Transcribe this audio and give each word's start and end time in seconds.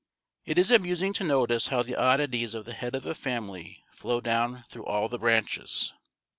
It 0.45 0.57
is 0.57 0.71
amusing 0.71 1.13
to 1.13 1.23
notice 1.23 1.67
how 1.67 1.83
the 1.83 1.95
oddities 1.95 2.55
of 2.55 2.65
the 2.65 2.73
head 2.73 2.95
of 2.95 3.05
a 3.05 3.13
family 3.13 3.83
flow 3.91 4.19
down 4.19 4.63
through 4.67 4.87
all 4.87 5.07
the 5.09 5.19
branches. 5.19 5.93